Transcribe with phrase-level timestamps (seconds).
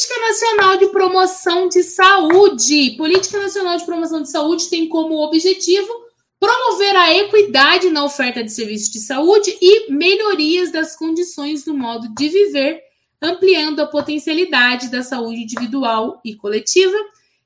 [0.00, 2.92] Política Nacional de Promoção de Saúde.
[2.96, 5.92] Política Nacional de Promoção de Saúde tem como objetivo
[6.38, 12.08] promover a equidade na oferta de serviços de saúde e melhorias das condições do modo
[12.14, 12.80] de viver,
[13.20, 16.96] ampliando a potencialidade da saúde individual e coletiva,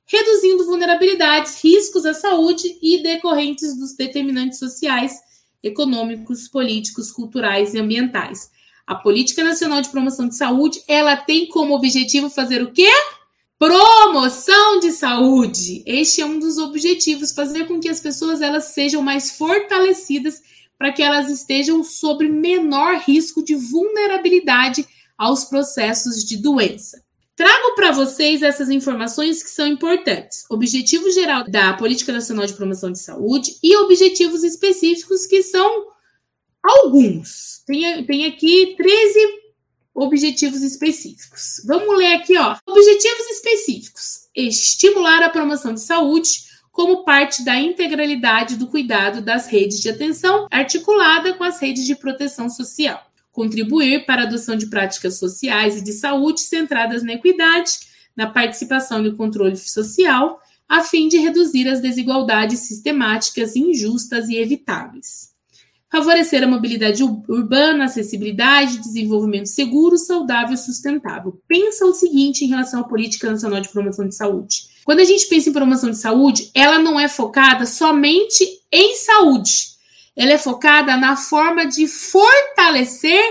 [0.05, 5.13] reduzindo vulnerabilidades, riscos à saúde e decorrentes dos determinantes sociais,
[5.61, 8.49] econômicos, políticos, culturais e ambientais.
[8.87, 12.91] A Política Nacional de Promoção de Saúde, ela tem como objetivo fazer o quê?
[13.57, 15.81] Promoção de saúde.
[15.87, 20.39] Este é um dos objetivos, fazer com que as pessoas elas sejam mais fortalecidas
[20.77, 24.85] para que elas estejam sob menor risco de vulnerabilidade
[25.17, 27.01] aos processos de doença.
[27.35, 30.43] Trago para vocês essas informações que são importantes.
[30.49, 35.94] Objetivo geral da Política Nacional de Promoção de Saúde e objetivos específicos que são
[36.65, 37.63] alguns.
[37.65, 39.19] Tem, tem aqui 13
[39.93, 41.61] objetivos específicos.
[41.65, 42.57] Vamos ler aqui, ó.
[42.67, 49.79] Objetivos específicos: estimular a promoção de saúde como parte da integralidade do cuidado das redes
[49.79, 53.01] de atenção articulada com as redes de proteção social
[53.35, 57.71] contribuir para a adoção de práticas sociais e de saúde centradas na equidade,
[58.15, 65.34] na participação e controle social, a fim de reduzir as desigualdades sistemáticas, injustas e evitáveis.
[65.95, 71.41] Favorecer a mobilidade urbana, acessibilidade, desenvolvimento seguro, saudável e sustentável.
[71.47, 74.67] Pensa o seguinte em relação à Política Nacional de Promoção de Saúde.
[74.83, 79.75] Quando a gente pensa em promoção de saúde, ela não é focada somente em saúde
[80.15, 83.21] ela é focada na forma de fortalecer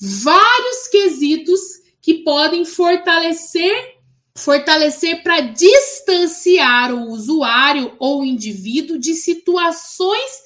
[0.00, 1.60] vários quesitos
[2.00, 3.94] que podem fortalecer
[4.36, 10.42] fortalecer para distanciar o usuário ou o indivíduo de situações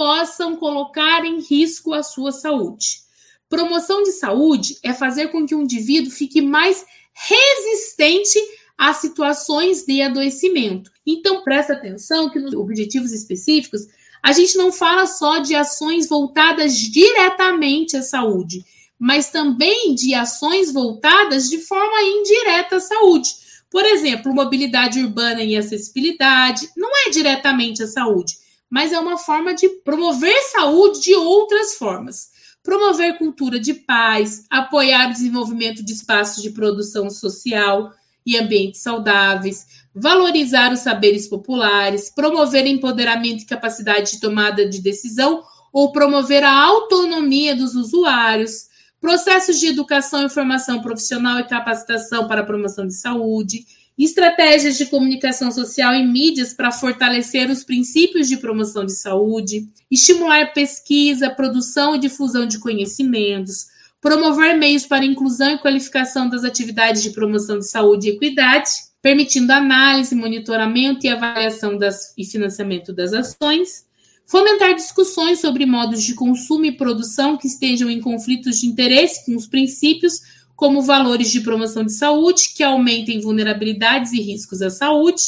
[0.00, 3.02] possam colocar em risco a sua saúde.
[3.50, 8.38] Promoção de saúde é fazer com que o indivíduo fique mais resistente
[8.78, 10.90] a situações de adoecimento.
[11.06, 13.88] Então, presta atenção que nos objetivos específicos
[14.22, 18.64] a gente não fala só de ações voltadas diretamente à saúde,
[18.98, 23.28] mas também de ações voltadas de forma indireta à saúde.
[23.70, 28.40] Por exemplo, mobilidade urbana e acessibilidade não é diretamente à saúde,
[28.70, 32.28] mas é uma forma de promover saúde de outras formas.
[32.62, 37.92] Promover cultura de paz, apoiar o desenvolvimento de espaços de produção social
[38.24, 45.42] e ambientes saudáveis, valorizar os saberes populares, promover empoderamento e capacidade de tomada de decisão
[45.72, 48.68] ou promover a autonomia dos usuários,
[49.00, 53.64] processos de educação e formação profissional e capacitação para a promoção de saúde,
[54.04, 60.52] estratégias de comunicação social e mídias para fortalecer os princípios de promoção de saúde, estimular
[60.54, 63.66] pesquisa, produção e difusão de conhecimentos,
[64.00, 68.70] promover meios para inclusão e qualificação das atividades de promoção de saúde e equidade,
[69.02, 73.84] permitindo análise, monitoramento e avaliação das, e financiamento das ações,
[74.26, 79.34] fomentar discussões sobre modos de consumo e produção que estejam em conflitos de interesse com
[79.34, 80.20] os princípios,
[80.60, 85.22] como valores de promoção de saúde, que aumentem vulnerabilidades e riscos à saúde,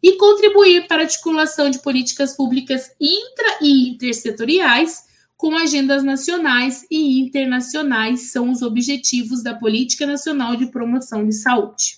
[0.00, 5.02] e contribuir para a articulação de políticas públicas intra e intersetoriais
[5.36, 11.96] com agendas nacionais e internacionais são os objetivos da Política Nacional de Promoção de Saúde.